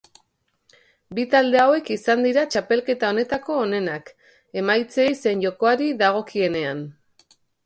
Bi 1.17 1.25
talde 1.33 1.59
hauek 1.63 1.91
izan 1.95 2.25
dira 2.27 2.45
txapelketa 2.55 3.11
honetako 3.15 3.59
onenak, 3.67 4.11
emaitzei 4.63 5.07
zein 5.21 5.45
jokoari 5.45 5.93
dagokienean. 6.03 6.83